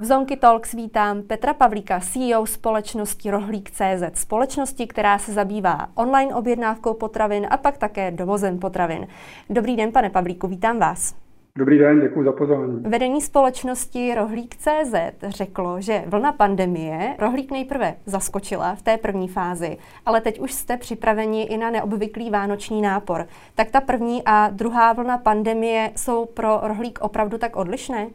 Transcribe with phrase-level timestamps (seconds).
[0.00, 6.94] V Zonky Talks vítám Petra Pavlíka, CEO společnosti Rohlík.cz, společnosti, která se zabývá online objednávkou
[6.94, 9.06] potravin a pak také dovozem potravin.
[9.50, 11.14] Dobrý den, pane Pavlíku, vítám vás.
[11.58, 12.80] Dobrý den, děkuji za pozvání.
[12.80, 14.94] Vedení společnosti Rohlík.cz
[15.28, 19.76] řeklo, že vlna pandemie Rohlík nejprve zaskočila v té první fázi,
[20.06, 23.26] ale teď už jste připraveni i na neobvyklý vánoční nápor.
[23.54, 28.06] Tak ta první a druhá vlna pandemie jsou pro Rohlík opravdu tak odlišné?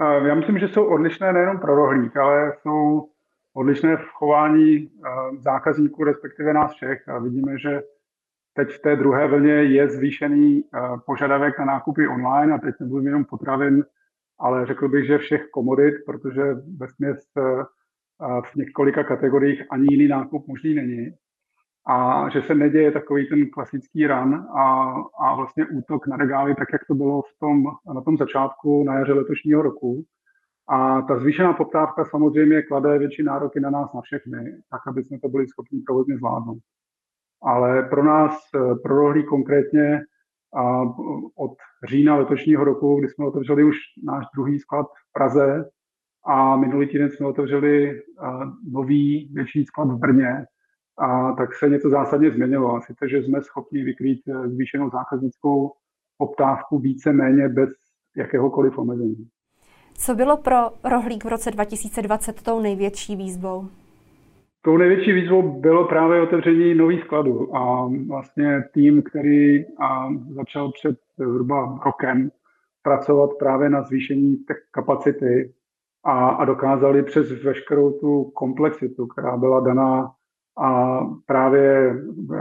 [0.00, 3.08] Já myslím, že jsou odlišné nejenom pro rohlík, ale jsou
[3.54, 4.90] odlišné v chování
[5.38, 7.08] zákazníků, respektive nás všech.
[7.08, 7.82] A vidíme, že
[8.54, 10.64] teď v té druhé vlně je zvýšený
[11.06, 13.84] požadavek na nákupy online a teď nebudu jenom potravin,
[14.38, 16.42] ale řekl bych, že všech komodit, protože
[16.76, 17.18] ve směs
[18.52, 21.10] v několika kategoriích ani jiný nákup možný není
[21.88, 26.68] a že se neděje takový ten klasický run a, a vlastně útok na regály, tak
[26.72, 27.64] jak to bylo v tom,
[27.94, 30.04] na tom začátku, na jaře letošního roku.
[30.68, 34.38] A ta zvýšená poptávka samozřejmě klade větší nároky na nás, na všechny,
[34.70, 36.58] tak, aby jsme to byli schopni provozně zvládnout.
[37.42, 38.38] Ale pro nás,
[38.82, 40.00] pro rohlí konkrétně,
[40.54, 40.82] a
[41.36, 41.52] od
[41.88, 45.64] října letošního roku, kdy jsme otevřeli už náš druhý sklad v Praze
[46.26, 48.02] a minulý týden jsme otevřeli
[48.72, 50.46] nový větší sklad v Brně,
[50.98, 52.74] a tak se něco zásadně změnilo.
[52.74, 55.72] A sice, že jsme schopni vykrýt eh, zvýšenou zákaznickou
[56.18, 57.70] poptávku více méně bez
[58.16, 59.28] jakéhokoliv omezení.
[59.94, 63.68] Co bylo pro rohlík v roce 2020 tou největší výzvou?
[64.62, 69.64] Tou největší výzvou bylo právě otevření nových skladů a vlastně tým, který
[70.28, 72.30] začal před zhruba rokem
[72.82, 75.54] pracovat právě na zvýšení té kapacity
[76.04, 80.12] a, a dokázali přes veškerou tu komplexitu, která byla daná
[80.58, 82.38] a právě eh,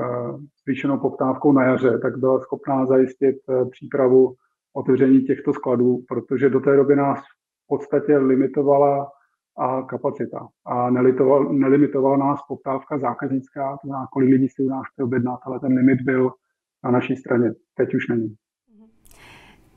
[0.64, 4.36] zvýšenou poptávkou na jaře, tak byla schopná zajistit eh, přípravu
[4.74, 9.12] otevření těchto skladů, protože do té doby nás v podstatě limitovala
[9.58, 10.48] a kapacita.
[10.66, 15.40] A nelitoval, nelimitovala nás poptávka zákaznická, to znamená, kolik lidí si u nás chce objednat,
[15.44, 16.32] ale ten limit byl
[16.84, 17.54] na naší straně.
[17.76, 18.36] Teď už není.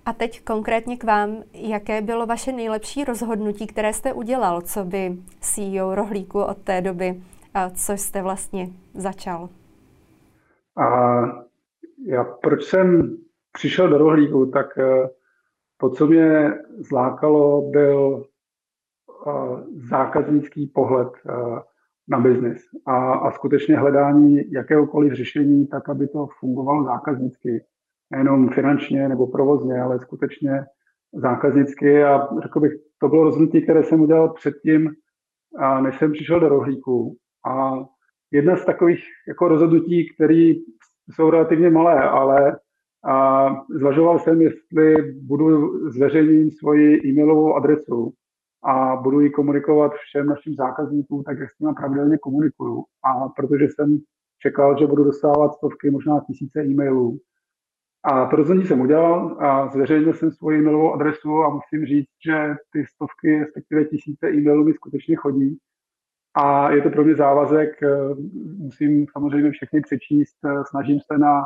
[0.07, 5.17] A teď konkrétně k vám, jaké bylo vaše nejlepší rozhodnutí, které jste udělal, co by
[5.41, 7.23] CEO Rohlíku od té doby
[7.75, 9.49] co jste vlastně začal?
[10.77, 11.21] A
[12.07, 13.17] já proč jsem
[13.53, 15.09] přišel do rohlíku, tak eh,
[15.77, 18.25] to, co mě zlákalo, byl
[19.27, 19.31] eh,
[19.89, 21.33] zákaznický pohled eh,
[22.09, 27.65] na biznis a, a skutečně hledání jakéhokoliv řešení tak, aby to fungovalo zákaznicky.
[28.11, 30.65] Nejenom finančně nebo provozně, ale skutečně
[31.13, 34.91] zákaznicky a řekl bych, to bylo rozhodnutí, které jsem udělal předtím,
[35.81, 37.17] než jsem přišel do rohlíku.
[37.47, 37.85] A
[38.31, 40.55] jedna z takových jako rozhodnutí, které
[41.15, 42.59] jsou relativně malé, ale
[43.05, 48.13] a zvažoval jsem, jestli budu zveřejnit svoji e-mailovou adresu
[48.65, 52.85] a budu ji komunikovat všem našim zákazníkům, tak jak s nimi pravidelně komunikuju.
[53.05, 53.99] A protože jsem
[54.43, 57.19] čekal, že budu dostávat stovky, možná tisíce e-mailů.
[58.05, 62.85] A rozhodnutí jsem udělal a zveřejnil jsem svoji e-mailovou adresu a musím říct, že ty
[62.87, 65.59] stovky, respektive tisíce e-mailů mi skutečně chodí.
[66.35, 67.89] A je to pro mě závazek, eh,
[68.59, 71.43] musím samozřejmě všechny přečíst, eh, snažím se na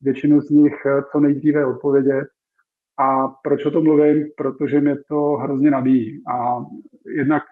[0.00, 2.28] většinu z nich eh, co nejdříve odpovědět.
[2.98, 4.26] A proč o tom mluvím?
[4.36, 6.22] Protože mě to hrozně nabíjí.
[6.28, 6.64] A
[7.16, 7.42] jednak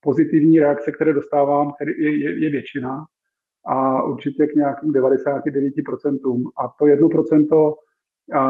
[0.00, 3.04] pozitivní reakce, které dostávám, je, je, je většina
[3.66, 6.50] a určitě k nějakým 99%.
[6.56, 7.74] A to 1%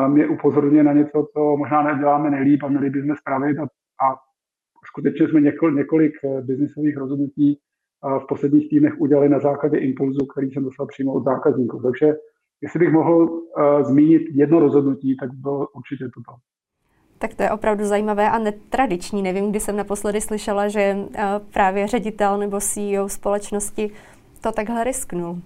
[0.08, 3.58] mě upozorňuje na něco, co možná neděláme nejlíp a měli bychom spravit.
[3.58, 4.16] A, a
[4.84, 7.60] skutečně jsme několik, několik biznisových rozhodnutí
[8.02, 11.80] v posledních týdnech udělali na základě impulzu, který jsem dostal přímo od zákazníků.
[11.82, 12.14] Takže
[12.60, 13.42] jestli bych mohl uh,
[13.82, 16.38] zmínit jedno rozhodnutí, tak bylo určitě toto.
[17.18, 19.22] Tak to je opravdu zajímavé a netradiční.
[19.22, 21.14] Nevím, kdy jsem naposledy slyšela, že uh,
[21.52, 23.90] právě ředitel nebo CEO společnosti
[24.40, 25.38] to takhle risknul.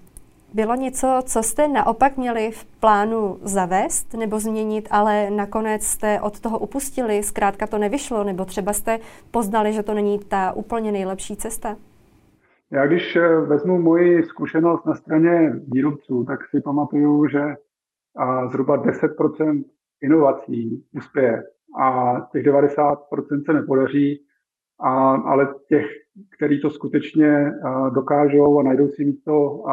[0.53, 6.39] Bylo něco, co jste naopak měli v plánu zavést nebo změnit, ale nakonec jste od
[6.39, 8.99] toho upustili, zkrátka to nevyšlo, nebo třeba jste
[9.31, 11.75] poznali, že to není ta úplně nejlepší cesta?
[12.73, 17.41] Já když eh, vezmu moji zkušenost na straně výrobců, tak si pamatuju, že
[18.51, 19.63] zhruba 10%
[20.01, 21.43] inovací uspěje
[21.79, 24.25] a těch 90% se nepodaří,
[24.79, 25.85] a, ale těch,
[26.37, 27.51] kteří to skutečně
[27.93, 29.63] dokážou a najdou si místo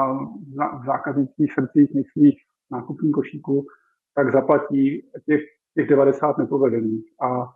[0.83, 2.39] v zákaznických srdcích, myslích,
[2.71, 3.67] nákupní košíku,
[4.15, 5.41] tak zaplatí těch,
[5.75, 7.05] těch 90 nepovedených.
[7.23, 7.47] A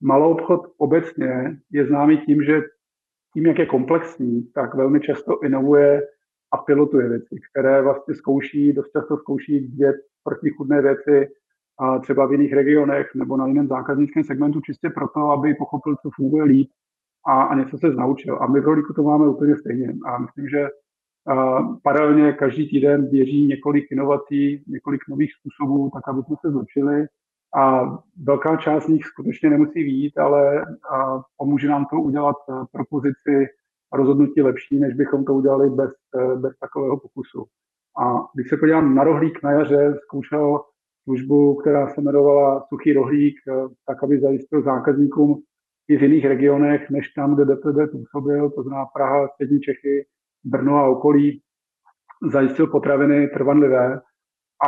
[0.00, 2.62] malou obchod obecně je známý tím, že
[3.36, 6.02] tím, jak je komplexní, tak velmi často inovuje
[6.52, 9.94] a pilotuje věci, které vlastně zkouší, dost často zkouší dvě
[10.24, 11.28] protichudné věci
[11.78, 16.10] a třeba v jiných regionech nebo na jiném zákaznickém segmentu čistě proto, aby pochopil, co
[16.16, 16.70] funguje líp
[17.26, 18.38] a, a něco se naučil.
[18.42, 19.94] A my v rohlíku to máme úplně stejně.
[20.06, 20.68] A myslím, že
[21.28, 27.06] a paralelně každý týden běží několik inovací, několik nových způsobů, tak aby jsme se zlepšili.
[27.56, 30.66] A velká část z nich skutečně nemusí výjít, ale
[31.36, 32.36] pomůže nám to udělat
[32.72, 33.46] propozici
[33.92, 35.90] rozhodnutí lepší, než bychom to udělali bez,
[36.36, 37.44] bez takového pokusu.
[37.98, 40.60] A když se podívám na rohlík na jaře, zkoušel
[41.04, 43.34] službu, která se jmenovala Suchý rohlík,
[43.86, 45.42] tak aby zajistil zákazníkům
[45.88, 50.06] i v jiných regionech, než tam, kde DPD působil, to znamená Praha, Střední Čechy,
[50.44, 51.42] Brno a okolí,
[52.32, 54.00] zajistil potraviny trvanlivé.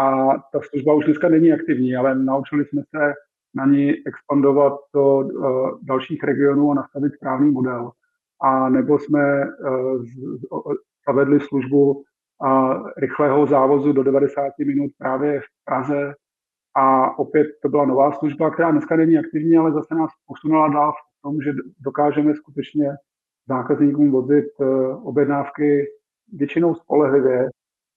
[0.00, 3.14] A ta služba už dneska není aktivní, ale naučili jsme se
[3.55, 7.90] na ní expandovat do uh, dalších regionů a nastavit správný model.
[8.43, 10.05] A nebo jsme uh,
[11.08, 12.02] zavedli službu uh,
[12.96, 16.14] rychlého závozu do 90 minut právě v Praze.
[16.76, 20.93] A opět to byla nová služba, která dneska není aktivní, ale zase nás posunula dál
[20.93, 22.91] v tom, že dokážeme skutečně
[23.49, 24.46] zákazníkům vozit
[25.02, 25.87] objednávky
[26.32, 27.49] většinou spolehlivě,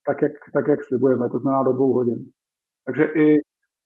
[0.05, 2.25] tak jak, tak jak slibujeme, to znamená do dvou hodin.
[2.85, 3.37] Takže i,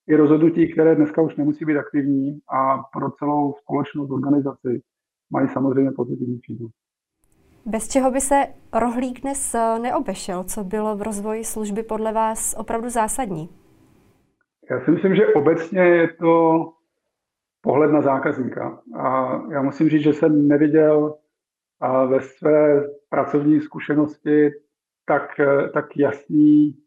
[0.08, 4.82] i rozhodnutí, které dneska už nemusí být aktivní a pro celou společnost, organizaci,
[5.30, 6.72] mají samozřejmě pozitivní přínos.
[7.66, 10.44] Bez čeho by se rohlík dnes eh, neobešel?
[10.44, 13.50] Co bylo v rozvoji služby podle vás opravdu zásadní?
[14.70, 16.66] Já si myslím, že obecně je to
[17.62, 18.82] pohled na zákazníka.
[19.00, 21.16] A já musím říct, že jsem neviděl
[22.08, 24.52] ve své pracovní zkušenosti
[25.06, 25.30] tak,
[25.74, 26.78] tak jasný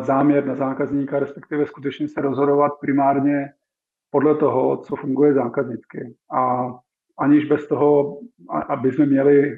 [0.00, 3.52] záměr na zákazníka, respektive skutečně se rozhodovat primárně
[4.10, 6.14] podle toho, co funguje zákaznicky.
[6.32, 6.68] A
[7.18, 8.20] aniž bez toho,
[8.68, 9.56] aby jsme měli e,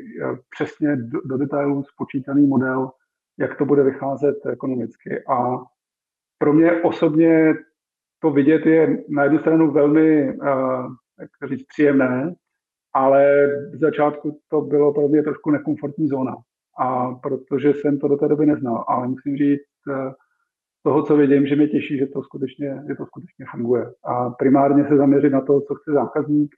[0.50, 2.90] přesně do, detailů spočítaný model,
[3.38, 5.24] jak to bude vycházet ekonomicky.
[5.28, 5.58] A
[6.38, 7.54] pro mě osobně
[8.22, 10.46] to vidět je na jednu stranu velmi, uh,
[11.20, 12.34] jak říct, příjemné,
[12.94, 16.36] ale v začátku to bylo pro mě trošku nekomfortní zóna.
[16.80, 20.12] A protože jsem to do té doby neznal, ale musím říct, uh,
[20.82, 23.92] toho, co vidím, že mě těší, že to skutečně, že to skutečně funguje.
[24.04, 26.54] A primárně se zaměřit na to, co chce zákazník,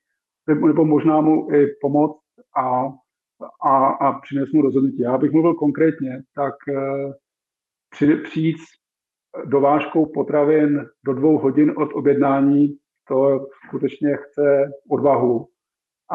[0.46, 2.22] nebo možná mu i pomoct
[2.56, 2.92] a,
[3.62, 5.00] a, a přinést mu rozhodnutí.
[5.00, 7.12] Já bych mluvil konkrétně, tak uh,
[7.90, 8.56] při, přijít
[9.44, 12.76] dovážkou potravin do dvou hodin od objednání,
[13.08, 15.46] to skutečně chce odvahu,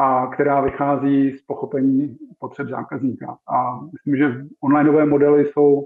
[0.00, 3.38] a která vychází z pochopení potřeb zákazníka.
[3.48, 5.84] A myslím, že onlineové modely jsou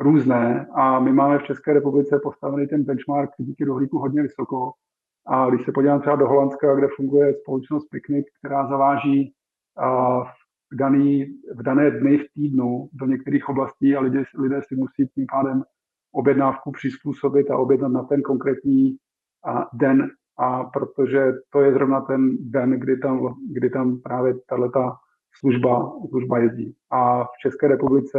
[0.00, 4.72] různé a my máme v České republice postavený ten benchmark díky dohlíku hodně vysoko.
[5.26, 9.32] A když se podívám třeba do Holandska, kde funguje společnost Picnic, která zaváží
[10.72, 11.24] v, daný,
[11.54, 15.62] v dané dny v týdnu do některých oblastí a lidé, lidé si musí tím pádem
[16.12, 18.96] objednávku přizpůsobit a objednat na ten konkrétní
[19.72, 20.10] den.
[20.40, 24.92] A protože to je zrovna ten den, kdy tam, kdy tam právě tato
[25.40, 26.74] služba, služba jezdí.
[26.90, 28.18] A v České republice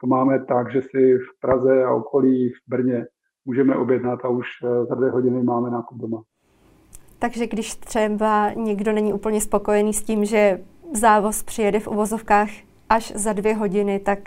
[0.00, 3.06] to máme tak, že si v Praze a okolí v Brně
[3.44, 6.22] můžeme objednat a už eh, za dvě hodiny máme nákup doma.
[7.18, 10.60] Takže když třeba někdo není úplně spokojený s tím, že
[10.92, 12.48] závoz přijede v uvozovkách
[12.88, 14.18] až za dvě hodiny, tak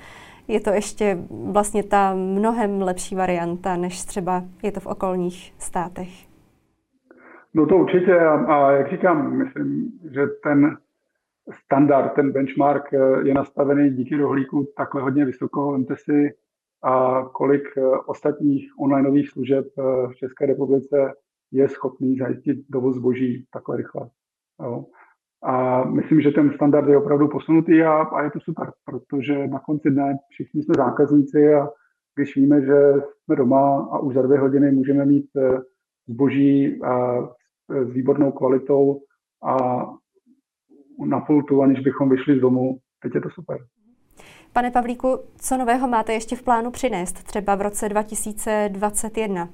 [0.48, 6.27] je to ještě vlastně ta mnohem lepší varianta, než třeba je to v okolních státech.
[7.54, 10.76] No to určitě a, a jak říkám, myslím, že ten
[11.64, 15.72] standard, ten benchmark eh, je nastavený díky rohlíku takhle hodně vysoko.
[15.72, 16.34] Vemte si,
[16.82, 21.12] a kolik eh, ostatních onlineových služeb eh, v České republice
[21.52, 24.08] je schopný zajistit dovoz zboží takhle rychle.
[24.62, 24.84] Jo.
[25.42, 29.58] A myslím, že ten standard je opravdu posunutý a, a je to super, protože na
[29.58, 31.68] konci dne všichni jsme zákazníci a
[32.14, 32.92] když víme, že
[33.24, 35.26] jsme doma a už za dvě hodiny můžeme mít
[36.08, 37.18] zboží a
[37.68, 39.00] s výbornou kvalitou
[39.42, 39.56] a
[41.06, 43.58] na pultu, aniž bychom vyšli z domu, teď je to super.
[44.52, 49.48] Pane Pavlíku, co nového máte ještě v plánu přinést, třeba v roce 2021?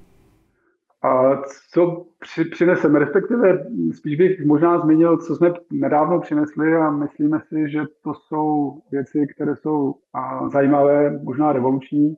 [1.02, 1.42] A
[1.72, 3.66] co při, přineseme, respektive
[3.96, 9.26] spíš bych možná zmínil, co jsme nedávno přinesli a myslíme si, že to jsou věci,
[9.34, 12.16] které jsou a, zajímavé, možná revoluční.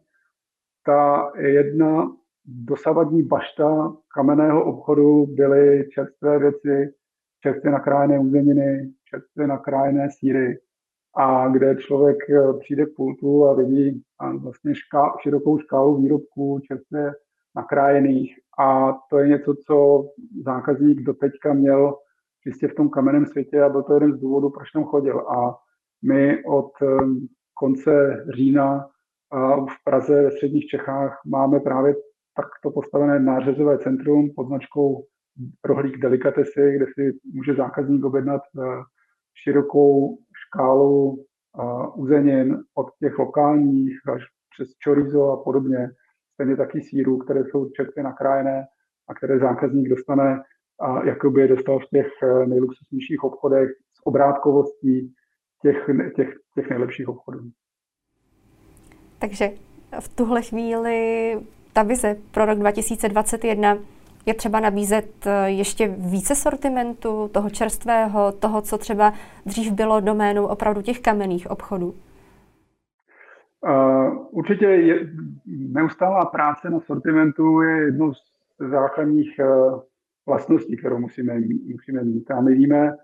[0.85, 2.12] Ta jedna
[2.47, 6.95] dosavadní bašta kamenného obchodu byly čerstvé věci,
[7.43, 10.59] čerstvě nakrájené uzeniny, čerstvě nakrájené síry,
[11.17, 14.03] a kde člověk e, přijde k pultu a vidí
[14.38, 17.12] vlastně šká, širokou škálu výrobků čerstvě
[17.57, 20.05] nakrájených a to je něco, co
[20.45, 21.97] zákazník doteďka měl
[22.43, 25.21] čistě v tom kamenném světě a byl to jeden z důvodů, proč tam chodil.
[25.21, 25.59] A
[26.03, 28.88] my od ehm, konce října
[29.69, 31.95] v Praze ve středních Čechách máme právě
[32.37, 35.05] takto postavené nářezové centrum pod značkou
[35.64, 38.43] rohlík delikatesy, kde si může zákazník objednat
[39.35, 41.25] širokou škálu
[41.95, 44.23] uzenin od těch lokálních až
[44.55, 45.88] přes chorizo a podobně,
[46.35, 48.64] stejně taky sírů, které jsou čerstvě nakrájené
[49.09, 50.43] a které zákazník dostane
[50.81, 55.14] a jakoby je dostal v těch eh, nejluxusnějších obchodech s obrátkovostí
[55.62, 57.40] těch, těch, těch nejlepších obchodů.
[59.19, 59.50] Takže
[60.00, 61.33] v tuhle chvíli
[61.76, 63.78] ta vize pro rok 2021
[64.26, 69.12] je třeba nabízet eh, ještě více sortimentu toho čerstvého, toho, co třeba
[69.47, 71.95] dřív bylo doménou opravdu těch kamenných obchodů?
[73.61, 75.00] Uh, určitě je,
[75.47, 78.18] neustálá práce na sortimentu je jednou z
[78.71, 79.80] základních uh,
[80.26, 81.40] vlastností, kterou musíme,
[81.73, 82.30] musíme mít.
[82.30, 82.97] A my víme,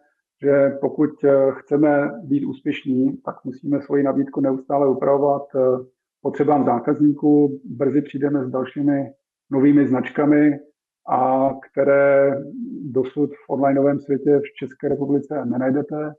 [0.42, 1.10] že pokud
[1.50, 5.42] chceme být úspěšní, tak musíme svoji nabídku neustále upravovat
[6.22, 7.60] potřebám zákazníků.
[7.64, 9.12] Brzy přijdeme s dalšími
[9.50, 10.58] novými značkami,
[11.08, 12.34] a které
[12.82, 16.12] dosud v onlineovém světě v České republice nenajdete.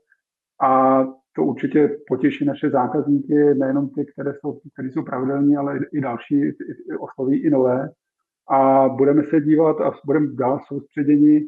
[0.62, 1.04] A
[1.36, 6.52] to určitě potěší naše zákazníky, nejenom ty, které jsou, které jsou pravidelní, ale i další,
[7.00, 7.88] osloví i nové.
[8.50, 11.40] A budeme se dívat a budeme dál soustředění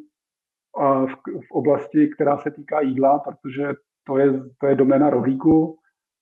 [1.07, 1.15] v,
[1.49, 3.73] v oblasti, která se týká jídla, protože
[4.07, 5.79] to je, to je doména rohlíku,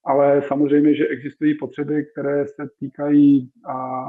[0.06, 4.04] ale samozřejmě, že existují potřeby, které se týkají a,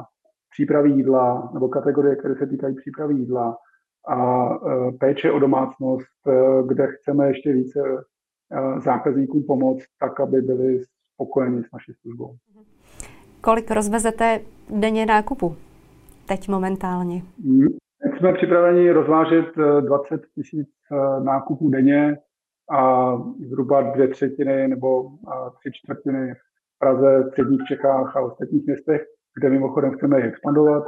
[0.56, 3.58] přípravy jídla nebo kategorie, které se týkají přípravy jídla
[4.08, 6.32] a e, péče o domácnost, e,
[6.68, 10.80] kde chceme ještě více e, zákazníkům pomoct, tak, aby byli
[11.14, 12.36] spokojeni s naší službou.
[13.42, 15.56] Kolik rozvezete denně nákupu
[16.28, 17.22] teď momentálně?
[18.04, 19.46] Teď jsme připraveni rozvážet
[19.82, 20.68] 20 tisíc
[21.24, 22.18] nákupů denně
[22.72, 23.12] a
[23.50, 25.04] zhruba dvě třetiny nebo
[25.60, 29.02] tři čtvrtiny v Praze, středních Čechách a ostatních městech
[29.40, 30.84] kde mimochodem chceme expandovat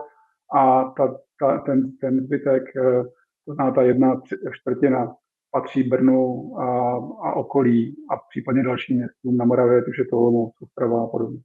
[0.56, 3.04] a ta, ta, ten, ten zbytek, eh,
[3.46, 5.16] to znamená ta jedna čtvrtina,
[5.52, 11.04] patří Brnu a, a okolí a případně dalším městům na Moravě, takže to Olomouc, Ostrava
[11.04, 11.40] a podobně.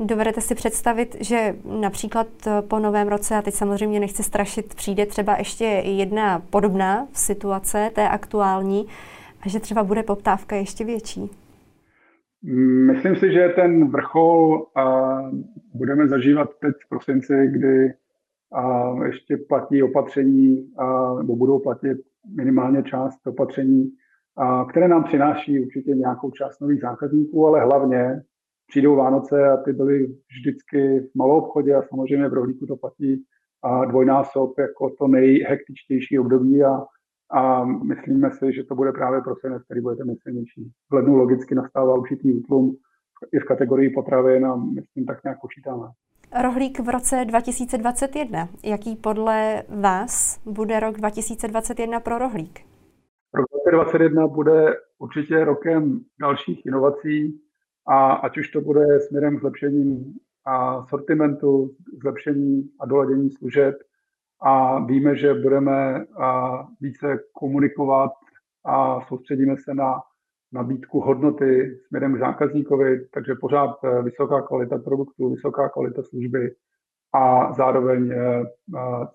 [0.00, 2.26] Dovedete si představit, že například
[2.68, 8.08] po novém roce, a teď samozřejmě nechci strašit, přijde třeba ještě jedna podobná situace té
[8.08, 8.86] aktuální
[9.42, 11.30] a že třeba bude poptávka ještě větší?
[12.92, 15.16] Myslím si, že ten vrchol a
[15.74, 17.94] budeme zažívat teď v prosinci, kdy
[18.52, 21.98] a ještě platí opatření, a, nebo budou platit
[22.36, 23.92] minimálně část opatření,
[24.36, 28.22] a, které nám přináší určitě nějakou část nových zákazníků, ale hlavně
[28.68, 33.24] přijdou Vánoce a ty byly vždycky v malou obchodě a samozřejmě v rohlíku to platí
[33.62, 36.84] a dvojnásob jako to nejhektičtější období a
[37.32, 40.72] a myslíme si, že to bude právě prosinec, který bude ten nejsilnější.
[40.90, 42.76] V lednu logicky nastává určitý útlum
[43.32, 45.86] i v kategorii potravin a my s tím tak nějak počítáme.
[46.42, 48.48] Rohlík v roce 2021.
[48.64, 52.60] Jaký podle vás bude rok 2021 pro rohlík?
[53.34, 57.40] Rok 2021 bude určitě rokem dalších inovací
[57.86, 61.70] a ať už to bude směrem k zlepšení a sortimentu,
[62.02, 63.74] zlepšení a doladění služeb,
[64.42, 66.04] a víme, že budeme
[66.80, 68.10] více komunikovat
[68.64, 70.00] a soustředíme se na
[70.52, 76.54] nabídku hodnoty směrem k zákazníkovi, takže pořád e, vysoká kvalita produktu, vysoká kvalita služby
[77.14, 78.44] a zároveň e, e,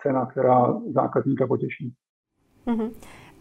[0.02, 1.94] cena, která zákazníka potěší.
[2.68, 2.92] Uh-huh.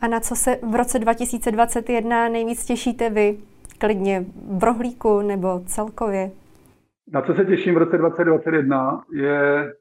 [0.01, 3.39] A na co se v roce 2021 nejvíc těšíte vy?
[3.79, 4.25] Klidně
[4.59, 6.31] v rohlíku nebo celkově?
[7.13, 9.73] Na co se těším v roce 2021 je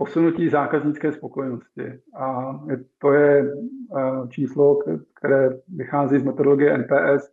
[0.00, 2.00] posunutí zákaznické spokojenosti.
[2.16, 2.56] A
[2.98, 4.78] to je eh, číslo,
[5.14, 7.32] které vychází z metodologie NPS,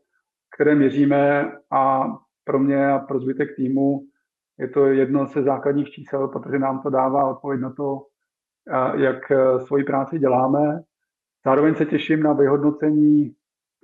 [0.56, 2.08] které měříme a
[2.44, 4.04] pro mě a pro zbytek týmu
[4.58, 8.02] je to jedno ze základních čísel, protože nám to dává odpověď na to,
[8.68, 10.82] eh, jak eh, svoji práci děláme.
[11.46, 13.36] Zároveň se těším na vyhodnocení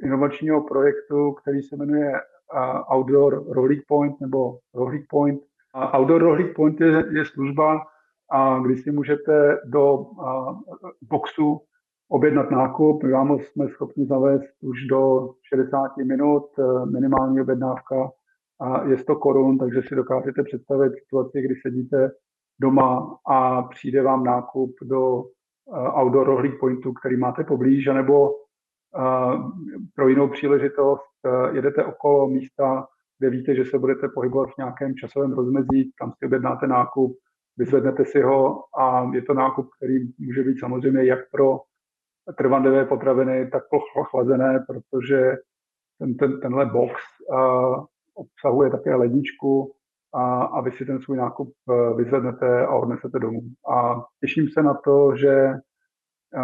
[0.03, 2.11] inovačního projektu, který se jmenuje
[2.95, 5.41] Outdoor Rohlík Point nebo Rohlík Point.
[5.97, 7.81] Outdoor Rohlík Point je, je služba,
[8.32, 10.06] a kdy si můžete do
[11.01, 11.62] boxu
[12.13, 13.03] objednat nákup.
[13.03, 18.12] My vám jsme schopni zavést už do 60 minut, e, minimální objednávka
[18.88, 22.12] je 100 korun, takže si dokážete představit situaci, kdy sedíte
[22.62, 25.24] doma a přijde vám nákup do e,
[26.01, 28.34] outdoor rohlík pointu, který máte poblíž, anebo e,
[29.96, 31.13] pro jinou příležitost
[31.51, 32.88] jedete okolo místa,
[33.20, 37.18] kde víte, že se budete pohybovat v nějakém časovém rozmezí, tam si objednáte nákup,
[37.57, 41.60] vyzvednete si ho a je to nákup, který může být samozřejmě jak pro
[42.38, 45.33] trvanlivé potraviny, tak pro chlazené, protože
[46.00, 46.93] ten, ten, tenhle box
[47.29, 49.74] uh, obsahuje také ledničku
[50.13, 53.41] a, a vy si ten svůj nákup uh, vyzvednete a odnesete domů.
[53.72, 55.53] A těším se na to, že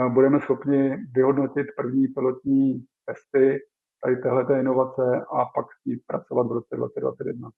[0.09, 3.59] budeme schopni vyhodnotit první pilotní testy
[4.03, 7.49] tady téhle inovace a pak s ní pracovat v roce 2021.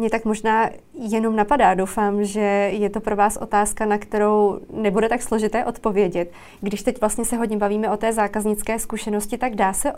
[0.00, 2.40] Mě tak možná jenom napadá, doufám, že
[2.72, 6.32] je to pro vás otázka, na kterou nebude tak složité odpovědět.
[6.60, 9.92] Když teď vlastně se hodně bavíme o té zákaznické zkušenosti, tak dá se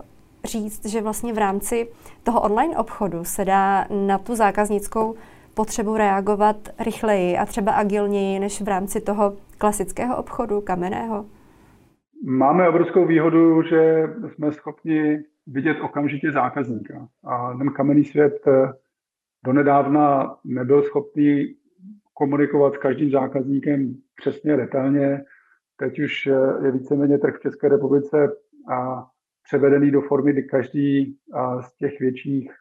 [0.44, 1.88] říct, že vlastně v rámci
[2.22, 5.14] toho online obchodu se dá na tu zákaznickou
[5.54, 11.24] potřebu reagovat rychleji a třeba agilněji než v rámci toho klasického obchodu, kamenného?
[12.26, 17.08] Máme obrovskou výhodu, že jsme schopni vidět okamžitě zákazníka.
[17.24, 18.72] A ten kamenný svět eh,
[19.44, 21.54] donedávna nebyl schopný
[22.14, 25.24] komunikovat s každým zákazníkem přesně, detailně.
[25.76, 28.28] Teď už eh, je víceméně trh v České republice
[28.72, 29.06] a
[29.44, 31.16] převedený do formy, kdy každý
[31.60, 32.52] z těch větších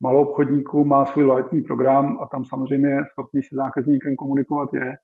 [0.00, 4.96] malou obchodníků má svůj loajální program a tam samozřejmě schopný se zákazníkem komunikovat je,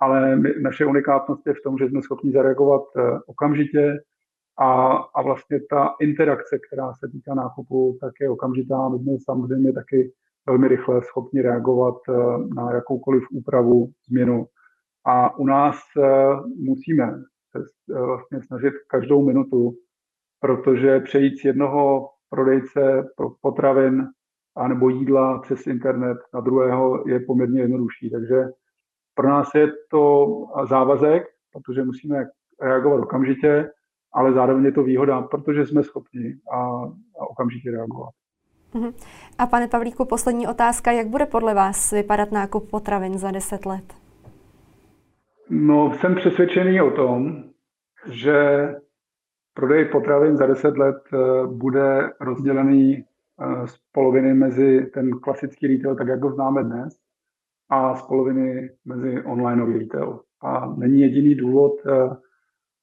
[0.00, 2.82] ale my, naše unikátnost je v tom, že jsme schopni zareagovat
[3.26, 3.98] okamžitě
[4.58, 8.88] a, a vlastně ta interakce, která se týká nákupu, tak je okamžitá.
[8.88, 10.12] My jsme samozřejmě taky
[10.46, 12.12] velmi rychle schopni reagovat e,
[12.54, 14.46] na jakoukoliv úpravu, změnu.
[15.06, 16.02] A u nás e,
[16.56, 17.58] musíme se
[18.00, 19.74] vlastně snažit každou minutu
[20.40, 24.06] protože přejít z jednoho prodejce pro potravin
[24.56, 28.10] a nebo jídla přes internet na druhého je poměrně jednodušší.
[28.10, 28.44] Takže
[29.14, 30.26] pro nás je to
[30.68, 32.26] závazek, protože musíme
[32.62, 33.70] reagovat okamžitě,
[34.12, 36.58] ale zároveň je to výhoda, protože jsme schopni a,
[37.20, 38.10] a okamžitě reagovat.
[38.74, 38.92] Mhm.
[39.38, 40.92] A pane Pavlíku, poslední otázka.
[40.92, 43.84] Jak bude podle vás vypadat nákup potravin za 10 let?
[45.50, 47.44] No, jsem přesvědčený o tom,
[48.10, 48.68] že
[49.54, 55.96] Prodej potravin za 10 let eh, bude rozdělený eh, z poloviny mezi ten klasický retail,
[55.96, 56.96] tak jak ho známe dnes,
[57.70, 60.20] a z poloviny mezi online retail.
[60.42, 61.72] A není jediný důvod,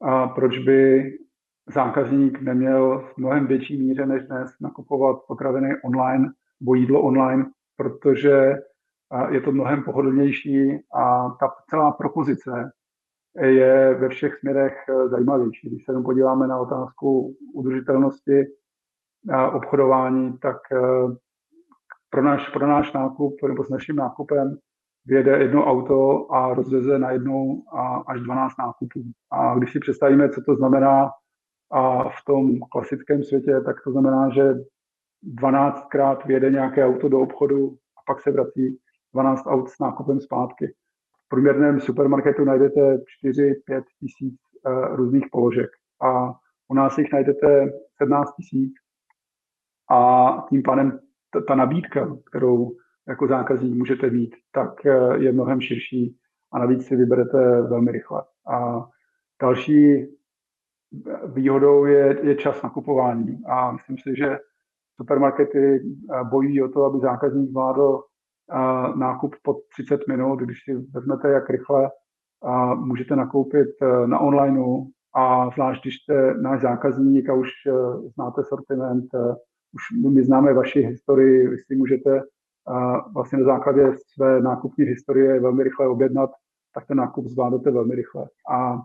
[0.06, 1.12] eh, proč by
[1.74, 7.46] zákazník neměl v mnohem větší míře než dnes nakupovat potraviny online nebo jídlo online,
[7.78, 8.56] protože
[9.30, 12.72] je to mnohem pohodlnější a ta celá propozice
[13.42, 15.70] je ve všech směrech eh, zajímavější.
[15.70, 18.46] Když se jenom podíváme na otázku udržitelnosti
[19.34, 21.16] a obchodování, tak eh,
[22.10, 24.58] pro náš, pro náš nákup nebo s naším nákupem
[25.06, 27.64] vyjede jedno auto a rozveze na jednou
[28.08, 29.04] až 12 nákupů.
[29.32, 31.12] A když si představíme, co to znamená
[31.72, 34.54] a v tom klasickém světě, tak to znamená, že
[35.42, 38.80] 12krát vyjede nějaké auto do obchodu a pak se vrací
[39.14, 40.74] 12 aut s nákupem zpátky.
[41.28, 45.70] Průměrném supermarketu najdete 4-5 tisíc uh, různých položek.
[46.02, 46.34] A
[46.68, 48.74] u nás jich najdete 17 tisíc.
[49.92, 51.00] A tím pádem
[51.48, 52.72] ta nabídka, kterou
[53.08, 56.18] jako zákazník můžete mít, tak uh, je mnohem širší
[56.54, 58.24] a navíc si vyberete velmi rychle.
[58.48, 58.86] A
[59.42, 60.08] další
[61.34, 64.38] výhodou je, je čas nakupování a myslím si, že
[64.96, 68.02] supermarkety eh, bojují o to, aby zákazník zvládl
[68.96, 71.90] nákup pod 30 minut, když si vezmete, jak rychle
[72.76, 73.68] můžete nakoupit
[74.06, 77.50] na onlineu a zvlášť, když jste náš zákazník a už
[78.16, 79.06] znáte sortiment,
[79.74, 82.22] už my známe vaši historii, vy si můžete
[83.14, 86.30] vlastně na základě své nákupní historie velmi rychle objednat,
[86.74, 88.26] tak ten nákup zvládnete velmi rychle.
[88.52, 88.82] A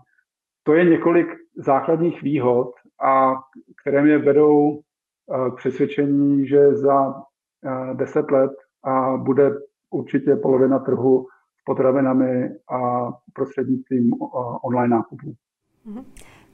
[0.63, 2.71] to je několik základních výhod,
[3.03, 3.35] a
[3.83, 4.81] které mě vedou
[5.51, 7.15] k přesvědčení, že za
[7.93, 8.51] deset let
[8.85, 9.51] a bude
[9.91, 11.27] určitě polovina trhu
[11.61, 14.13] s potravinami a prostřednictvím
[14.63, 15.35] online nákupů.
[15.85, 16.05] Mhm.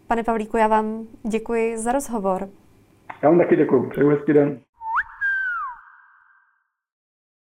[0.06, 2.48] Pane Pavlíku, já vám děkuji za rozhovor.
[3.22, 3.88] Já vám taky děkuji.
[3.90, 4.60] Přeju hezký den.